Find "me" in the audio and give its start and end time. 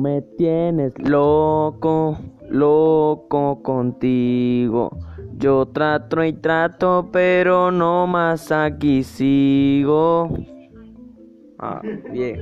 0.00-0.22